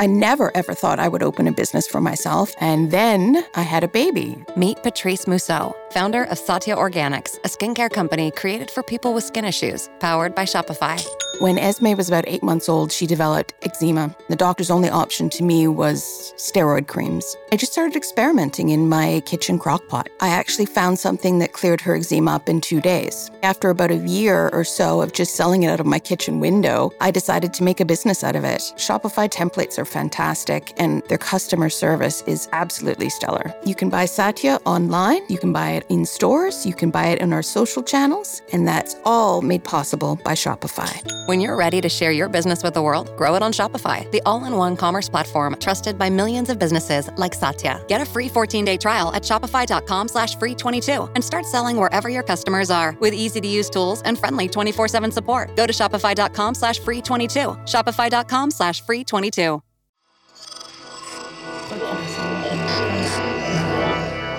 [0.00, 2.54] I never ever thought I would open a business for myself.
[2.60, 4.36] And then I had a baby.
[4.56, 9.44] Meet Patrice Mousseau, founder of Satya Organics, a skincare company created for people with skin
[9.44, 11.04] issues, powered by Shopify.
[11.40, 14.14] When Esme was about eight months old, she developed eczema.
[14.28, 17.36] The doctor's only option to me was steroid creams.
[17.52, 20.08] I just started experimenting in my kitchen crock pot.
[20.20, 23.30] I actually found something that cleared her eczema up in two days.
[23.42, 26.92] After about a year or so of just selling it out of my kitchen window,
[27.00, 28.60] I decided to make a business out of it.
[28.76, 33.54] Shopify templates are fantastic, and their customer service is absolutely stellar.
[33.64, 37.20] You can buy Satya online, you can buy it in stores, you can buy it
[37.20, 40.92] in our social channels, and that's all made possible by Shopify.
[41.26, 44.22] When you're ready to share your business with the world, grow it on Shopify, the
[44.26, 47.82] all-in-one commerce platform trusted by millions of businesses like Satya.
[47.88, 52.22] Get a free 14-day trial at shopify.com slash free 22 and start selling wherever your
[52.22, 55.56] customers are with easy-to-use tools and friendly 24-7 support.
[55.56, 57.38] Go to shopify.com slash free 22.
[57.64, 59.62] Shopify.com slash free 22.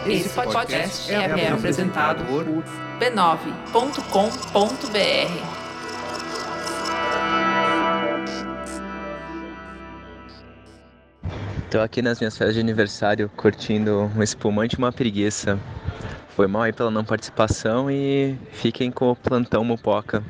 [0.10, 2.44] Esse podcast é, é apresentado por
[3.00, 3.70] b9.com.br.
[11.70, 15.60] Tô aqui nas minhas festas de aniversário curtindo um espumante e uma preguiça.
[16.36, 20.24] Foi mal aí pela não participação e fiquem com o plantão Mupoca.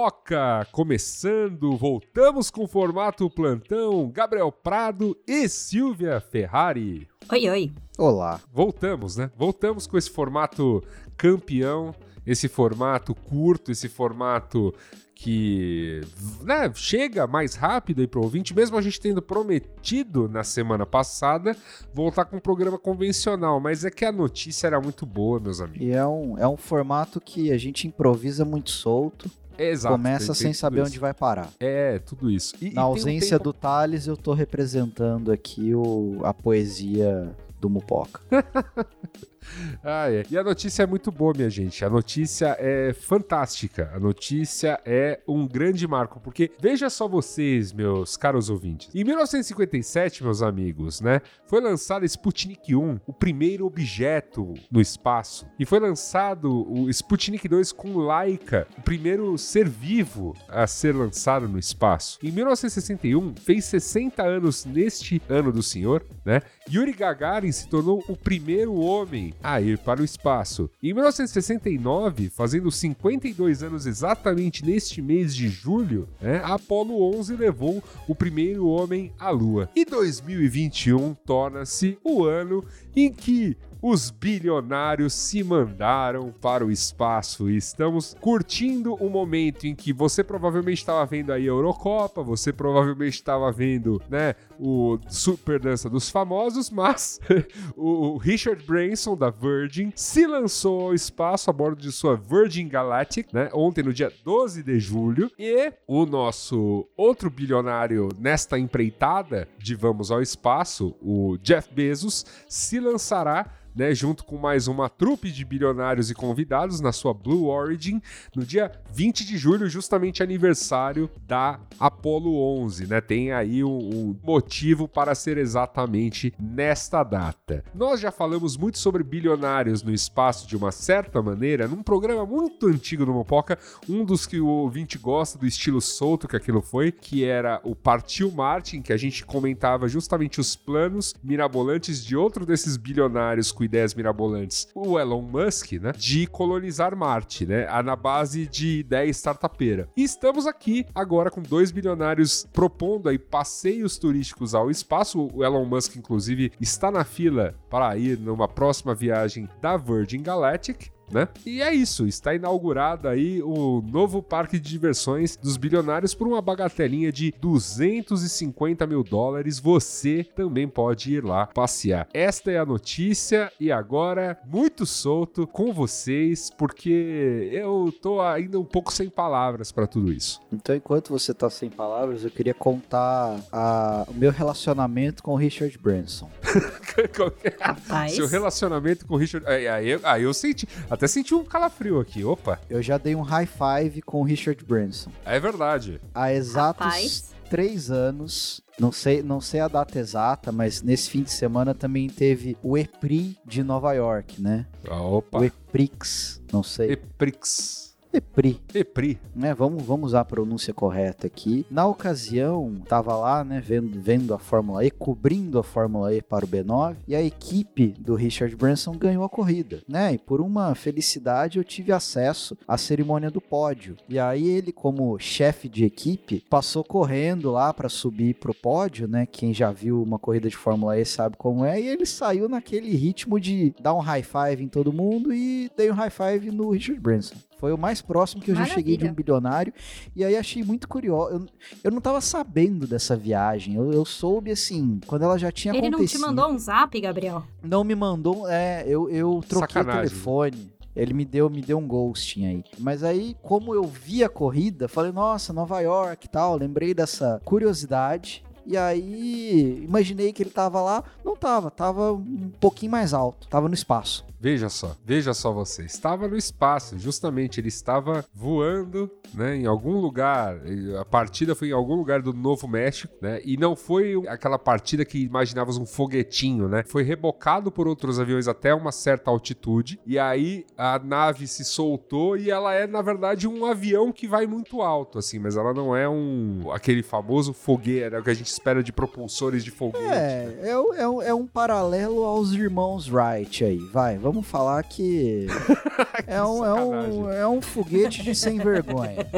[0.00, 7.06] Mupoca começando, voltamos com o formato Plantão Gabriel Prado e Silvia Ferrari.
[7.30, 7.72] Oi, oi.
[7.98, 8.40] Olá.
[8.50, 9.30] Voltamos, né?
[9.36, 10.82] Voltamos com esse formato
[11.18, 11.94] campeão,
[12.26, 14.72] esse formato curto, esse formato
[15.14, 16.00] que
[16.40, 21.54] né, chega mais rápido aí pro ouvinte, mesmo a gente tendo prometido na semana passada
[21.92, 25.86] voltar com um programa convencional, mas é que a notícia era muito boa, meus amigos.
[25.86, 29.30] E é um, é um formato que a gente improvisa muito solto.
[29.58, 31.50] Exato, Começa tem- sem tem saber onde vai parar.
[31.60, 32.54] É, tudo isso.
[32.60, 37.30] E- e Na um ausência tempo- do Thales, eu tô representando aqui o, a poesia
[37.60, 38.20] do Mupoca.
[39.82, 40.24] Ah, é.
[40.30, 41.84] E a notícia é muito boa, minha gente.
[41.84, 43.90] A notícia é fantástica.
[43.94, 48.94] A notícia é um grande marco, porque veja só vocês, meus caros ouvintes.
[48.94, 55.46] Em 1957, meus amigos, né, foi lançado Sputnik 1, o primeiro objeto no espaço.
[55.58, 61.48] E foi lançado o Sputnik 2 com Laika, o primeiro ser vivo a ser lançado
[61.48, 62.18] no espaço.
[62.22, 66.40] Em 1961, fez 60 anos neste ano do senhor, né?
[66.70, 70.70] Yuri Gagarin se tornou o primeiro homem a ir para o espaço.
[70.82, 77.82] Em 1969, fazendo 52 anos exatamente neste mês de julho, né, a Apollo 11 levou
[78.06, 79.68] o primeiro homem à Lua.
[79.74, 82.64] E 2021 torna-se o ano
[82.94, 87.48] em que os bilionários se mandaram para o espaço.
[87.48, 92.52] E estamos curtindo o momento em que você provavelmente estava vendo aí a Eurocopa, você
[92.52, 97.20] provavelmente estava vendo, né, o Super Dança dos Famosos, mas
[97.76, 103.32] o Richard Branson da Virgin se lançou ao espaço a bordo de sua Virgin Galactic,
[103.32, 109.74] né, ontem no dia 12 de julho, e o nosso outro bilionário nesta empreitada de
[109.74, 115.44] Vamos ao Espaço, o Jeff Bezos, se lançará né, junto com mais uma trupe de
[115.44, 118.00] bilionários e convidados na sua Blue Origin
[118.34, 123.00] no dia 20 de julho, justamente aniversário da Apollo 11, né?
[123.00, 127.64] Tem aí um, um motivo para ser exatamente nesta data.
[127.74, 132.66] Nós já falamos muito sobre bilionários no espaço de uma certa maneira num programa muito
[132.66, 136.92] antigo do Mopoca, um dos que o ouvinte gosta do estilo solto que aquilo foi,
[136.92, 142.16] que era o Partiu Marte, em que a gente comentava justamente os planos mirabolantes de
[142.16, 147.94] outro desses bilionários com ideias mirabolantes, o Elon Musk, né, de colonizar Marte, né, na
[147.94, 149.86] base de ideia startupeira.
[149.94, 155.28] E estamos aqui agora com dois bilionários propondo aí passeios turísticos ao espaço.
[155.34, 160.90] O Elon Musk, inclusive, está na fila para ir numa próxima viagem da Virgin Galactic.
[161.10, 161.26] Né?
[161.44, 166.40] E é isso, está inaugurado aí o novo parque de diversões dos bilionários por uma
[166.40, 169.58] bagatelinha de 250 mil dólares.
[169.58, 172.06] Você também pode ir lá passear.
[172.14, 178.64] Esta é a notícia e agora, muito solto com vocês, porque eu tô ainda um
[178.64, 180.40] pouco sem palavras para tudo isso.
[180.52, 185.36] Então, enquanto você tá sem palavras, eu queria contar a- o meu relacionamento com o
[185.36, 186.30] Richard Branson.
[187.60, 188.12] Rapaz.
[188.14, 189.46] Seu relacionamento com o Richard.
[189.46, 190.68] Aí, aí, aí eu senti.
[191.00, 192.60] Até senti um calafrio aqui, opa.
[192.68, 195.10] Eu já dei um high five com o Richard Branson.
[195.24, 195.98] É verdade.
[196.14, 197.34] Há exatos Rapaz.
[197.48, 202.06] três anos, não sei, não sei a data exata, mas nesse fim de semana também
[202.06, 204.66] teve o EPRI de Nova York, né?
[204.86, 205.38] Ah, opa.
[205.38, 206.92] O EPRIX, não sei.
[206.92, 207.89] Eprix.
[208.12, 209.18] EPRI, Epri.
[209.34, 209.54] né?
[209.54, 211.64] Vamos, vamos usar a pronúncia correta aqui.
[211.70, 216.44] Na ocasião, tava lá, né, vendo, vendo a Fórmula E, cobrindo a Fórmula E para
[216.44, 220.14] o B9, e a equipe do Richard Branson ganhou a corrida, né?
[220.14, 223.96] E por uma felicidade eu tive acesso à cerimônia do pódio.
[224.08, 229.24] E aí ele, como chefe de equipe, passou correndo lá para subir pro pódio, né?
[229.24, 232.90] Quem já viu uma corrida de Fórmula E sabe como é, e ele saiu naquele
[232.90, 236.70] ritmo de dar um high five em todo mundo e dei um high five no
[236.70, 237.36] Richard Branson.
[237.60, 239.12] Foi o mais próximo que eu já cheguei de um Maravilha.
[239.12, 239.74] bilionário.
[240.16, 241.30] E aí achei muito curioso.
[241.34, 241.46] Eu,
[241.84, 243.74] eu não tava sabendo dessa viagem.
[243.74, 246.22] Eu, eu soube, assim, quando ela já tinha Ele não te acontecido.
[246.22, 247.44] mandou um zap, Gabriel?
[247.62, 248.48] Não me mandou.
[248.48, 250.04] É, eu, eu troquei Sacanagem.
[250.06, 250.72] o telefone.
[250.96, 252.64] Ele me deu, me deu um ghosting aí.
[252.78, 256.56] Mas aí, como eu vi a corrida, falei, nossa, Nova York e tal.
[256.56, 258.42] Lembrei dessa curiosidade.
[258.70, 261.02] E aí, imaginei que ele tava lá.
[261.24, 263.48] Não tava, tava um pouquinho mais alto.
[263.48, 264.24] Tava no espaço.
[264.42, 265.82] Veja só, veja só você.
[265.82, 267.60] Estava no espaço, justamente.
[267.60, 270.56] Ele estava voando, né, em algum lugar.
[270.98, 273.42] A partida foi em algum lugar do Novo México, né?
[273.44, 276.82] E não foi aquela partida que imaginávamos um foguetinho, né?
[276.86, 280.00] Foi rebocado por outros aviões até uma certa altitude.
[280.06, 284.46] E aí a nave se soltou e ela é, na verdade, um avião que vai
[284.46, 285.38] muito alto, assim.
[285.38, 289.64] Mas ela não é um aquele famoso foguete, o que a gente espera de propulsores
[289.64, 290.04] de foguete.
[290.04, 293.78] É, é, um- é um- é um paralelo aos irmãos Wright aí.
[293.90, 295.46] Vai, vamos falar que.
[296.26, 299.26] é, um, é, um, é um foguete de sem vergonha.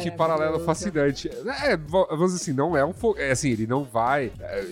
[0.00, 1.28] Que paralelo fascinante.
[1.62, 3.18] É, vamos dizer assim, não é um fogo.
[3.18, 4.32] É assim, ele não vai.
[4.40, 4.64] é,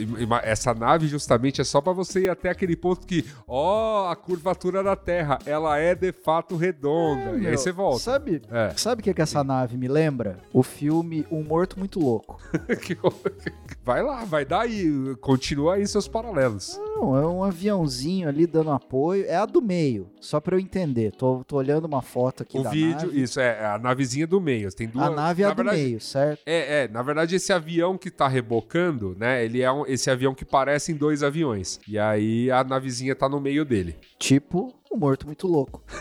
[0.45, 4.83] essa nave justamente é só pra você ir até aquele ponto que, ó, a curvatura
[4.83, 7.33] da Terra, ela é de fato redonda.
[7.33, 8.01] e aí Meu, você volta.
[8.01, 8.73] Sabe, É.
[8.77, 10.39] sabe o que, que essa nave me lembra?
[10.53, 12.41] O filme Um Morto Muito Louco.
[13.85, 14.87] Vai lá, vai daí.
[15.21, 16.79] Continua aí seus paralelos.
[16.95, 19.25] Não, é um aviãozinho ali dando apoio.
[19.27, 21.11] É a do meio, só pra eu entender.
[21.13, 23.21] Tô, tô olhando uma foto aqui o da vídeo, nave.
[23.21, 24.71] isso, é a navezinha do meio.
[24.73, 25.07] Tem duas.
[25.07, 26.41] A nave é na a do verdade, meio, certo?
[26.47, 30.33] É, é, na verdade esse avião que tá rebocando, né, ele é um- esse avião
[30.33, 31.81] que parece em dois aviões.
[31.89, 33.97] E aí a navezinha tá no meio dele.
[34.17, 35.83] Tipo, Um Morto Muito Louco.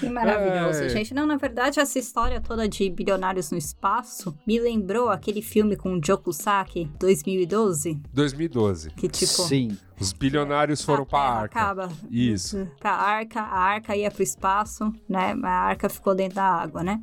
[0.00, 0.88] Que maravilhoso, É.
[0.88, 1.12] gente.
[1.14, 5.94] Não, na verdade, essa história toda de bilionários no espaço me lembrou aquele filme com
[5.94, 8.90] o Joe Kusaki, 2012, 2012.
[8.90, 9.42] que tipo...
[9.42, 9.76] Sim.
[10.00, 11.60] Os bilionários foram a pra Terra arca.
[11.60, 11.88] Acaba.
[12.08, 12.68] Isso.
[12.78, 15.36] Pra arca, a arca ia pro espaço, né?
[15.42, 17.00] A arca ficou dentro da água, né?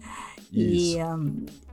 [0.51, 0.99] E, Isso.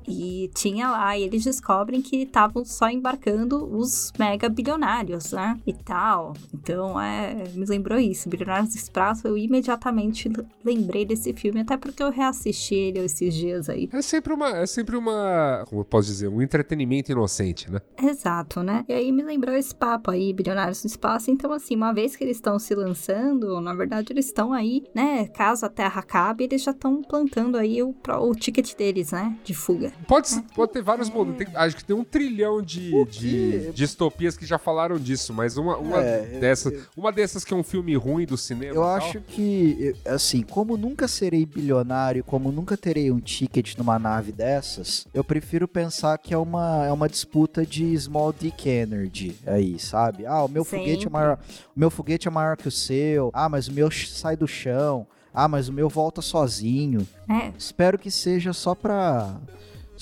[0.07, 5.59] E tinha lá, e eles descobrem que estavam só embarcando os mega bilionários, né?
[5.67, 6.35] E tal.
[6.53, 8.29] Então, é, me lembrou isso.
[8.29, 10.31] Bilionários do Espaço, eu imediatamente
[10.65, 13.89] lembrei desse filme, até porque eu reassisti ele esses dias aí.
[13.93, 17.81] É sempre uma, é sempre uma, como eu posso dizer, um entretenimento inocente, né?
[18.03, 18.85] Exato, né?
[18.89, 21.31] E aí me lembrou esse papo aí, Bilionários no Espaço.
[21.31, 25.27] Então, assim, uma vez que eles estão se lançando, na verdade, eles estão aí, né?
[25.29, 29.37] Caso a Terra acabe, eles já estão plantando aí o, o ticket deles, né?
[29.45, 29.92] De fuga.
[30.07, 31.37] Pode, pode ter vários modos.
[31.37, 35.57] Tem- acho que tem um trilhão de, de que- distopias que já falaram disso, mas
[35.57, 38.75] uma, uma É, dessas, uma dessas que é um filme ruim do cinema.
[38.75, 43.77] Eu tal, acho que, eu- assim, como nunca serei bilionário, como nunca terei um ticket
[43.79, 48.69] numa nave dessas, eu prefiro pensar que é uma, é uma disputa de small dick
[48.69, 50.27] energy aí, sabe?
[50.27, 51.11] Ah, o meu foguete é Sempre.
[51.11, 51.39] maior,
[51.75, 53.31] o meu foguete é maior que o seu.
[53.33, 55.07] Ah, mas o meu sai do chão.
[55.35, 57.09] Ah, mas o meu volta sozinho.
[57.27, 59.37] É, Espero que seja só pra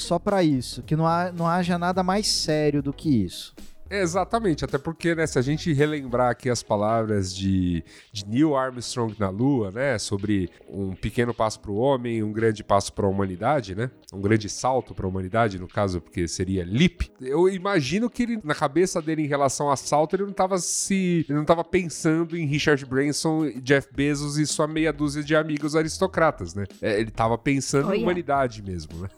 [0.00, 3.54] só pra isso, que não, ha, não haja nada mais sério do que isso.
[3.90, 7.82] Exatamente, até porque, né, se a gente relembrar aqui as palavras de,
[8.12, 12.62] de Neil Armstrong na Lua, né, sobre um pequeno passo para o homem, um grande
[12.62, 16.64] passo para a humanidade, né, um grande salto para a humanidade, no caso, porque seria
[16.64, 17.10] leap.
[17.20, 21.24] Eu imagino que ele, na cabeça dele em relação a salto, ele não estava se,
[21.28, 25.74] ele não estava pensando em Richard Branson, Jeff Bezos e sua meia dúzia de amigos
[25.74, 26.64] aristocratas, né?
[26.80, 28.02] É, ele estava pensando Oh, em yeah.
[28.04, 29.08] humanidade mesmo, né?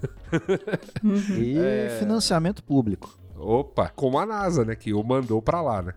[1.03, 1.15] uhum.
[1.39, 1.57] E
[1.99, 3.19] financiamento público.
[3.43, 4.77] Opa, como a NASA, né?
[4.77, 5.95] Que o mandou pra lá, né?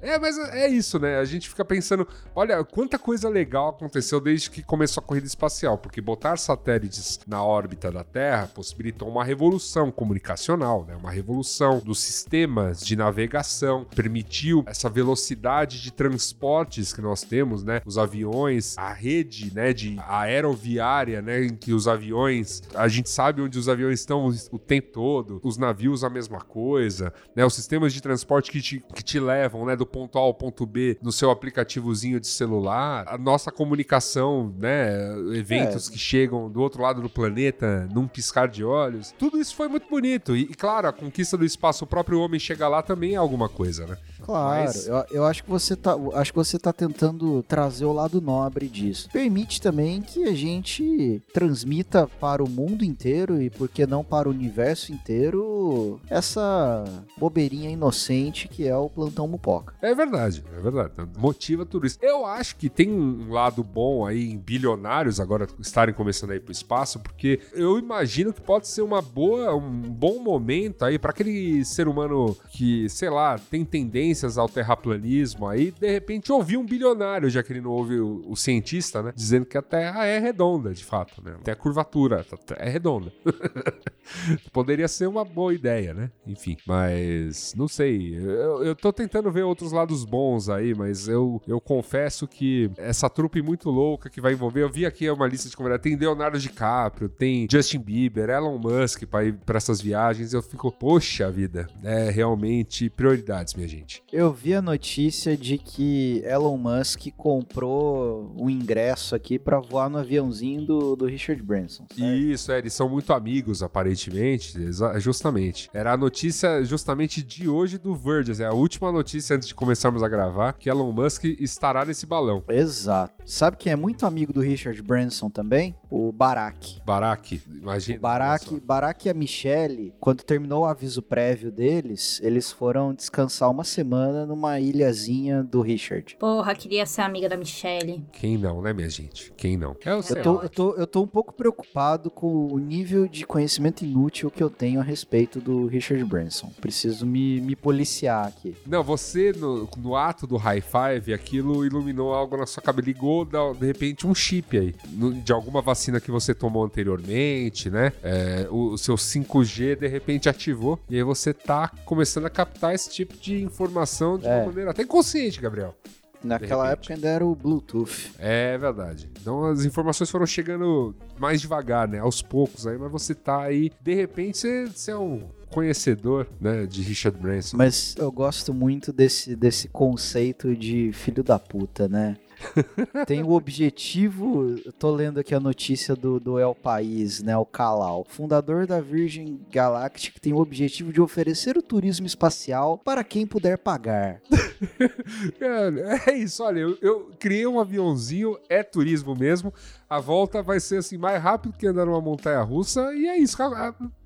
[0.00, 1.18] É, mas é isso, né?
[1.18, 5.76] A gente fica pensando, olha, quanta coisa legal aconteceu desde que começou a corrida espacial,
[5.76, 10.96] porque botar satélites na órbita da Terra possibilitou uma revolução comunicacional, né?
[10.96, 17.82] Uma revolução dos sistemas de navegação, permitiu essa velocidade de transportes que nós temos, né?
[17.84, 23.42] Os aviões, a rede, né, de aeroviária, né, em que os aviões, a gente sabe
[23.42, 27.44] onde os aviões estão o tempo todo, os navios a mesma coisa, né?
[27.44, 30.34] Os sistemas de transporte que te, que te levam levam, né, do ponto A ao
[30.34, 35.92] ponto B no seu aplicativozinho de celular, a nossa comunicação, né, eventos É.
[35.92, 39.14] que chegam do outro lado do planeta num piscar de olhos.
[39.18, 40.36] Tudo isso foi muito bonito.
[40.36, 43.86] E, claro, a conquista do espaço, o próprio homem chegar lá também é alguma coisa,
[43.86, 43.96] né?
[44.22, 47.92] Claro, Mas- eu, eu acho que você tá, acho que você tá tentando trazer o
[47.92, 49.08] lado nobre disso.
[49.10, 54.28] Permite também que a gente transmita para o mundo inteiro e por que não para
[54.28, 56.84] o universo inteiro essa
[57.16, 59.74] bobeirinha inocente que é o plantão mupoca.
[59.80, 60.92] É verdade, é verdade.
[61.16, 61.98] Motiva tudo isso.
[62.02, 66.40] Eu acho que tem um lado bom aí em bilionários agora estarem começando a ir
[66.40, 71.10] pro espaço, porque eu imagino que pode ser uma boa, um bom momento aí para
[71.10, 76.64] aquele ser humano que, sei lá, tem tendências ao terraplanismo aí, de repente ouvir um
[76.64, 79.12] bilionário, já que ele não ouve o, o cientista, né?
[79.14, 81.36] Dizendo que a Terra é redonda, de fato, né?
[81.42, 83.12] Tem a curvatura, a Terra é redonda.
[84.52, 86.10] Poderia ser uma boa ideia, né?
[86.26, 88.16] Enfim, mas não sei.
[88.16, 93.10] Eu, eu tô tentando ver outros lados bons aí, mas eu, eu confesso que essa
[93.10, 94.62] trupe muito louca que vai envolver.
[94.62, 95.82] Eu vi aqui uma lista de convidados.
[95.82, 100.32] Tem Leonardo DiCaprio, tem Justin Bieber, Elon Musk pra ir pra essas viagens.
[100.32, 104.02] Eu fico, poxa vida, é realmente prioridades, minha gente.
[104.12, 109.98] Eu vi a notícia de que Elon Musk comprou um ingresso aqui para voar no
[109.98, 111.86] aviãozinho do, do Richard Branson.
[111.88, 112.14] certo?
[112.14, 114.54] Isso, é, eles são muito amigos, aparentemente.
[114.98, 115.70] Justamente.
[115.72, 118.42] Era a notícia justamente de hoje do Verge.
[118.42, 122.42] É a última notícia antes de começarmos a gravar que Elon Musk estará nesse balão.
[122.48, 123.14] Exato.
[123.26, 125.74] Sabe quem é muito amigo do Richard Branson também?
[125.90, 126.80] O Barack.
[126.86, 127.98] Barack, imagina.
[127.98, 133.50] O Barack, Barack e a Michelle, quando terminou o aviso prévio deles, eles foram descansar
[133.50, 136.16] uma semana numa ilhazinha do Richard.
[136.16, 138.04] Porra, queria ser amiga da Michelle.
[138.12, 139.32] Quem não, né, minha gente?
[139.36, 139.76] Quem não?
[139.84, 143.26] É o Eu tô, eu, tô, eu tô um pouco preocupado com o nível de
[143.26, 146.52] conhecimento inútil que eu tenho a respeito do Richard Branson.
[146.60, 148.54] Preciso me, me policiar aqui.
[148.64, 152.80] Não, você, no, no ato do high five, aquilo iluminou algo na sua cabeça.
[152.80, 154.74] Ligou, de repente, um chip aí.
[155.22, 157.92] de alguma vacina que você tomou anteriormente, né?
[158.02, 160.78] É, o, o seu 5G, de repente, ativou.
[160.88, 164.36] E aí você tá começando a captar esse tipo de informação de É.
[164.38, 165.74] uma maneira até inconsciente, Gabriel.
[166.22, 168.12] Naquela época ainda era o Bluetooth.
[168.18, 169.08] É verdade.
[169.22, 171.98] Então as informações foram chegando mais devagar, né?
[171.98, 173.72] Aos poucos aí, mas você tá aí.
[173.80, 176.66] De repente você, você é um conhecedor, né?
[176.66, 177.56] De Richard Branson.
[177.56, 182.16] Mas eu gosto muito desse, desse conceito de filho da puta, né?
[183.06, 188.04] Tem o objetivo, tô lendo aqui a notícia do, do El País, né, o Kalal,
[188.08, 193.58] fundador da Virgin Galactic, tem o objetivo de oferecer o turismo espacial para quem puder
[193.58, 194.20] pagar.
[195.38, 199.52] Cara, é isso, olha, eu, eu criei um aviãozinho, é turismo mesmo.
[199.88, 203.36] A volta vai ser assim, mais rápido que andar numa montanha russa, e é isso,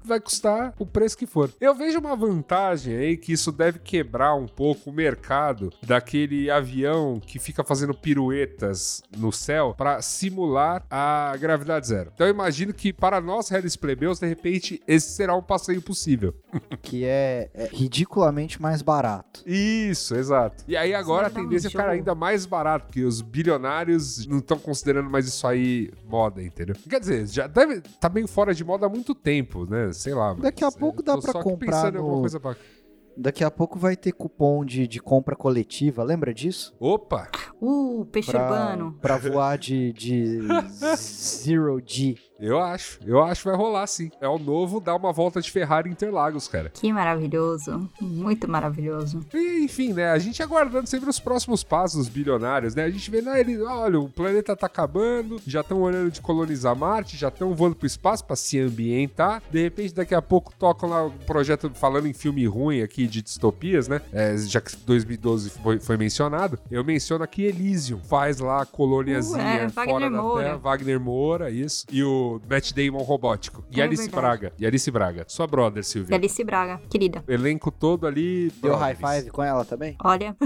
[0.06, 1.50] vai custar o preço que for.
[1.60, 7.20] Eu vejo uma vantagem aí que isso deve quebrar um pouco o mercado daquele avião
[7.20, 12.10] que fica fazendo piruetas no céu para simular a gravidade zero.
[12.14, 16.34] Então eu imagino que para nós, réis plebeus, de repente, esse será um passeio possível.
[16.82, 19.42] que é, é ridiculamente mais barato.
[19.46, 20.64] Isso, exato.
[20.68, 24.26] E aí agora a dar um tendência é ficar ainda mais barato, porque os bilionários
[24.26, 26.76] não estão considerando mais isso aí moda, entendeu?
[26.88, 29.90] Quer dizer, já deve tá meio fora de moda há muito tempo, né?
[29.94, 30.34] Sei lá.
[30.34, 32.56] Daqui a pouco dá aqui comprar no- coisa pra...
[33.16, 36.74] Daqui a pouco vai ter cupom de, de compra coletiva, lembra disso?
[36.80, 37.28] Opa!
[37.62, 38.98] Uh, peixe Pra, urbano.
[39.00, 40.40] pra voar de, de
[40.98, 42.16] Zero G.
[42.38, 42.98] Eu acho.
[43.06, 44.10] Eu acho que vai rolar, sim.
[44.20, 46.70] É o novo dar uma volta de Ferrari Interlagos, cara.
[46.70, 47.88] Que maravilhoso.
[48.00, 49.20] Muito maravilhoso.
[49.32, 50.10] E, enfim, né?
[50.10, 52.84] A gente aguardando sempre os próximos passos dos bilionários, né?
[52.84, 53.38] A gente vê, né?
[53.38, 57.76] Ele, olha, o planeta tá acabando, já estão olhando de colonizar Marte, já estão voando
[57.76, 59.42] pro espaço pra se ambientar.
[59.50, 63.22] De repente, daqui a pouco tocam lá o projeto falando em filme ruim aqui de
[63.22, 64.00] distopias, né?
[64.12, 68.00] É, já que 2012 foi, foi mencionado, eu menciono aqui Elysium.
[68.00, 70.44] Faz lá a colôniazinha Uh, é, fora Wagner da Moura.
[70.44, 70.56] Terra.
[70.56, 71.86] Wagner Moura, isso.
[71.90, 73.64] E o Matt Damon robótico.
[73.70, 74.20] E É Alice verdade.
[74.20, 74.52] Braga.
[74.58, 75.24] E Alice Braga.
[75.28, 76.16] Sua brother, E Silvia.
[76.16, 77.22] Alice Braga, querida.
[77.28, 78.50] Elenco todo ali.
[78.62, 79.20] Deu high brothers.
[79.22, 79.96] five com ela também?
[80.02, 80.36] Olha.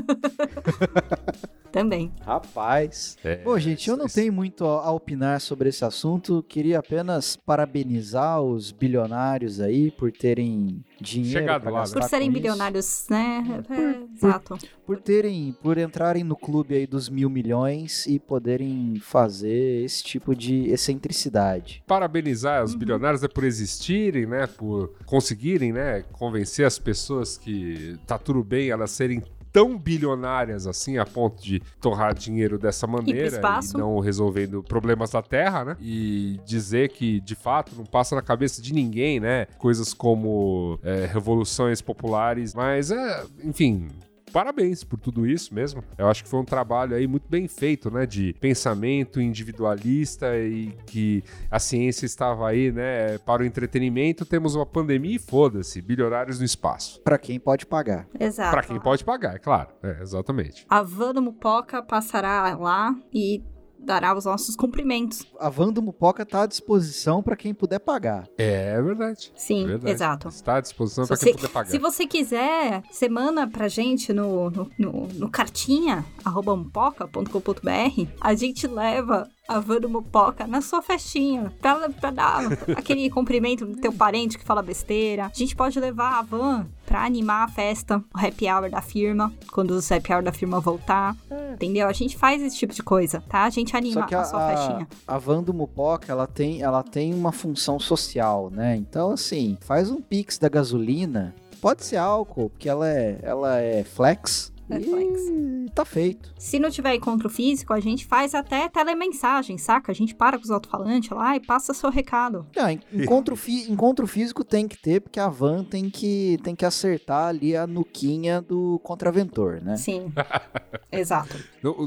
[1.73, 2.11] Também.
[2.21, 3.17] Rapaz.
[3.23, 6.43] É, Bom, gente, eu não tenho muito a a opinar sobre esse assunto.
[6.49, 12.29] Queria apenas parabenizar os bilionários aí por terem dinheiro Chegado pra lá, gastar Por serem
[12.29, 12.43] com isso.
[12.43, 13.65] bilionários, né?
[13.69, 14.57] É, exato.
[14.87, 20.35] Por terem, por entrarem no clube aí dos mil milhões e poderem fazer esse tipo
[20.35, 21.83] de excentricidade.
[21.87, 22.65] parabenizar Uhum.
[22.65, 28.43] os bilionários né, por existirem, né, por conseguirem, né, convencer as pessoas que tá tudo
[28.43, 29.23] bem elas serem
[29.59, 33.77] tão bilionárias assim a ponto de torrar dinheiro dessa maneira espaço.
[33.77, 35.77] não resolvendo problemas da Terra, né?
[35.81, 39.47] E dizer que de fato não passa na cabeça de ninguém, né?
[39.59, 43.89] Coisas como é, revoluções populares, mas é, enfim,
[44.29, 45.83] parabéns por tudo isso mesmo.
[45.97, 48.07] Eu acho que foi um trabalho aí muito bem feito, né?
[48.07, 53.19] De pensamento individualista e que a ciência estava aí, né?
[53.19, 57.01] Para o entretenimento, temos uma pandemia e foda-se, bilionários no espaço.
[57.03, 58.07] Pra quem pode pagar.
[58.19, 58.51] Exato.
[58.51, 59.69] Para quem pode pagar, é claro.
[59.83, 60.67] É, exatamente.
[60.69, 63.43] A van do Mupoca passará lá e
[63.79, 65.27] dará os nossos cumprimentos.
[65.39, 68.29] A van do Mupoca tá à disposição pra quem puder pagar.
[68.37, 69.33] É verdade.
[69.37, 69.93] Sim, verdade.
[69.93, 70.29] exato.
[70.29, 71.71] Está à disposição Se para você, quem puder pagar.
[71.71, 78.35] se você quiser, você manda pra gente no, no, no, no cartinha, arroba mupoca.com.br, a
[78.35, 82.43] gente leva a van do Mupoca na sua festinha, pra, pra dar
[82.77, 85.27] aquele cumprimento do teu parente que fala besteira.
[85.27, 89.31] A gente pode levar a van pra animar a festa, o happy hour da firma,
[89.53, 91.15] quando o happy hour da firma voltar,
[91.53, 91.87] entendeu?
[91.87, 93.45] A gente faz esse tipo de coisa, tá?
[93.45, 94.89] A gente anima Só que a, a, sua festinha.
[95.07, 98.75] a van do Mupoca, ela tem, ela tem uma função social, né?
[98.75, 101.35] Então, assim, faz um pix da gasolina.
[101.61, 104.51] Pode ser álcool, porque ela é, ela é flex.
[104.71, 106.33] É e tá feito.
[106.39, 109.91] Se não tiver encontro físico, a gente faz até telemensagem, saca?
[109.93, 112.47] A gente para com os alto-falantes lá e passa seu recado.
[112.57, 116.65] En- encontro, fi- encontro físico tem que ter, porque a van tem que, tem que
[116.65, 119.77] acertar ali a nuquinha do contraventor, né?
[119.77, 120.13] Sim.
[120.93, 121.37] Exato.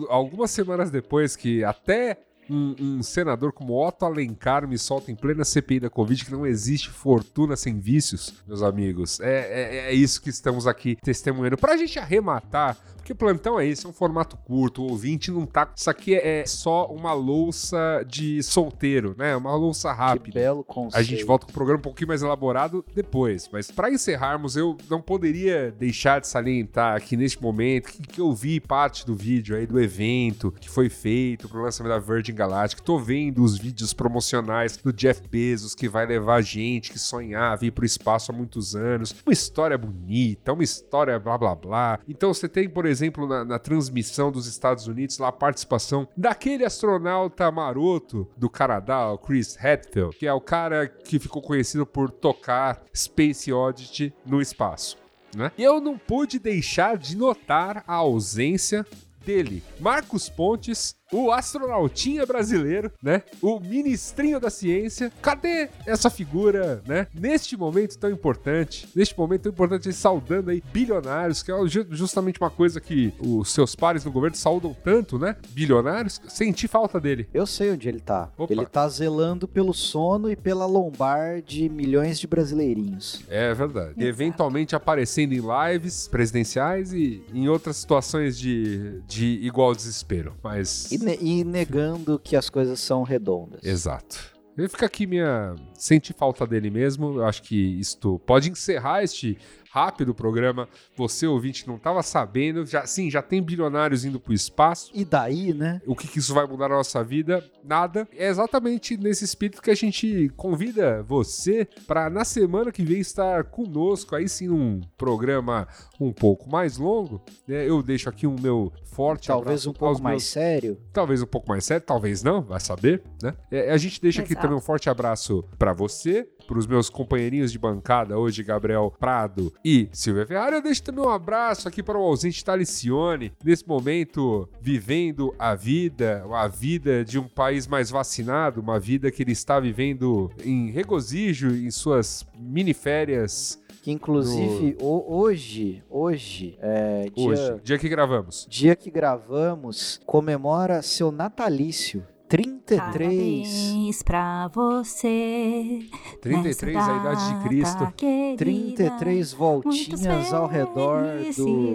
[0.09, 2.19] Algumas semanas depois que até
[2.51, 6.45] um, um senador como Otto Alencar me solta em plena CPI da Covid que não
[6.45, 9.19] existe fortuna sem vícios, meus amigos.
[9.21, 11.57] É, é, é isso que estamos aqui testemunhando.
[11.57, 15.71] Pra gente arrematar, porque plantão é isso, é um formato curto, o ouvinte não tá...
[15.75, 19.35] Isso aqui é só uma louça de solteiro, né?
[19.35, 20.39] Uma louça Que rápida.
[20.39, 20.97] belo conceito.
[20.97, 23.49] A gente volta com o programa um pouquinho mais elaborado depois.
[23.51, 28.31] Mas para encerrarmos, eu não poderia deixar de salientar aqui neste momento que, que eu
[28.33, 32.81] vi parte do vídeo aí do evento que foi feito pro lançamento da Virgin Galactic.
[32.81, 37.71] Tô vendo os vídeos promocionais do Jeff Bezos que vai levar gente que sonhava ir
[37.71, 39.15] pro espaço há muitos anos.
[39.25, 41.99] Uma história bonita, uma história blá blá blá.
[42.07, 42.90] Então você tem, por exemplo,
[43.27, 49.17] na, na transmissão dos Estados Unidos lá a participação daquele astronauta maroto do Canadá, o
[49.17, 54.97] Chris Hadfield, que é o cara que ficou conhecido por tocar Space Oddity no espaço.
[55.35, 55.51] Né?
[55.57, 58.85] Eu não pude deixar de notar a ausência
[59.25, 63.23] dele, Marcos Pontes, o astronautinha brasileiro, né?
[63.41, 65.11] O ministrinho da ciência.
[65.21, 67.07] Cadê essa figura, né?
[67.13, 72.39] Neste momento tão importante, neste momento tão importante, saudando aí bilionários, que é ju- justamente
[72.39, 75.35] uma coisa que os seus pares no governo saudam tanto, né?
[75.49, 76.21] Bilionários.
[76.27, 77.27] Senti falta dele.
[77.33, 78.29] Eu sei onde ele tá.
[78.37, 78.53] Opa.
[78.53, 83.21] Ele tá zelando pelo sono e pela lombar de milhões de brasileirinhos.
[83.29, 83.93] É verdade.
[84.03, 90.33] Eventualmente aparecendo em lives presidenciais e em outras situações de, de igual desespero.
[90.43, 90.91] Mas.
[90.91, 93.63] E, ne- e negando que as coisas são redondas.
[93.63, 94.31] Exato.
[94.57, 95.55] Ele fica aqui minha.
[95.73, 97.15] Senti falta dele mesmo.
[97.19, 99.37] Eu acho que isto pode encerrar este
[99.71, 100.67] rápido programa.
[100.95, 102.65] Você, ouvinte, não estava sabendo.
[102.65, 104.91] Já, sim, já tem bilionários indo para o espaço.
[104.93, 105.81] E daí, né?
[105.85, 107.43] O que, que isso vai mudar na nossa vida?
[107.63, 108.07] Nada.
[108.13, 113.45] É exatamente nesse espírito que a gente convida você para na semana que vem estar
[113.45, 115.67] conosco, aí sim num programa
[115.99, 117.21] um pouco mais longo.
[117.47, 117.67] né?
[117.67, 120.77] Eu deixo aqui o meu forte Talvez um pouco mais meus sério.
[120.91, 123.33] talvez um pouco mais sério, talvez não, vai saber, né?
[123.49, 124.47] É, a gente deixa aqui Exato.
[124.47, 129.87] também um forte abraço pra você, pros meus companheirinhos de bancada hoje, Gabriel Prado e
[129.93, 130.57] Silvia Ferrari.
[130.57, 136.25] Eu deixo também um abraço aqui para o ausente Talicione, nesse momento vivendo a vida,
[136.29, 141.47] a vida de um país mais vacinado, uma vida que ele está vivendo em regozijo
[141.55, 148.45] em suas miniférias Que inclusive o- hoje, hoje, é dia, hoje, dia que gravamos.
[148.49, 152.05] dia que gravamos, comemora seu natalício.
[152.31, 152.79] 33.
[152.79, 155.79] Parabéns pra você.
[156.21, 157.93] 33, a idade de Cristo.
[158.37, 161.03] 33 voltinhas ao redor
[161.35, 161.73] do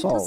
[0.00, 0.26] sol.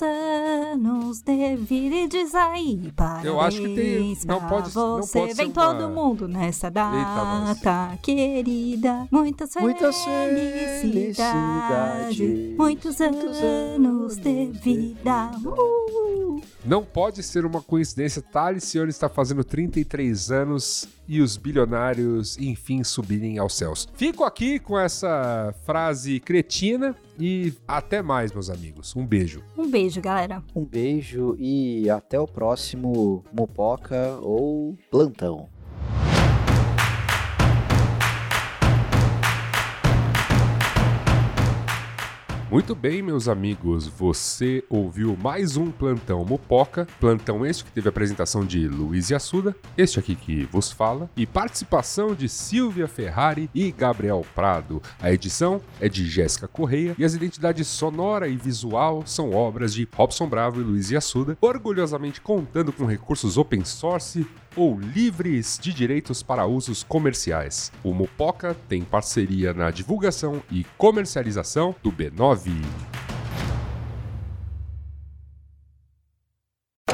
[0.71, 5.19] anos de vida e diz aí, parabéns Eu acho que tem- não pode- não você.
[5.19, 9.05] pode ser Vem uma- todo mundo nessa data querida.
[9.11, 15.31] Muitas, Muitas felicidades, felicidades, muitos muitos anos de vida.
[15.45, 16.41] Uh!
[16.63, 18.21] Não pode ser uma coincidência.
[18.61, 23.89] Talicione está fazendo 33 anos e os bilionários, enfim, subirem aos céus.
[23.95, 28.95] Fico aqui com essa frase cretina e até mais, meus amigos.
[28.95, 29.43] Um beijo.
[29.57, 30.43] Um beijo, galera.
[30.55, 35.49] Um beijo e até o próximo Mopoca ou Plantão.
[42.51, 47.91] Muito bem, meus amigos, você ouviu mais um Plantão Mupoca, plantão este que teve a
[47.91, 53.71] apresentação de Luiz Assuda, este aqui que vos fala, e participação de Silvia Ferrari e
[53.71, 54.81] Gabriel Prado.
[54.99, 59.87] A edição é de Jéssica Correia e as identidades sonora e visual são obras de
[59.95, 66.21] Robson Bravo e Luiz Assuda, orgulhosamente contando com recursos open source ou livres de direitos
[66.23, 67.71] para usos comerciais.
[67.83, 72.51] O Mupoca tem parceria na divulgação e comercialização do B9.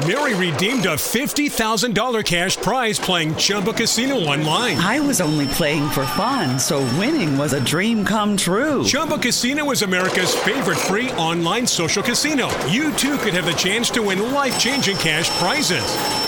[0.06, 4.76] Mary redeemed a $50,000 cash prize playing Chumba Casino online.
[4.78, 8.84] I was only playing for fun, so winning was a dream come true.
[8.84, 12.48] Chumba Casino is America's favorite free online social casino.
[12.68, 16.27] You too could have the chance to win life changing cash prizes.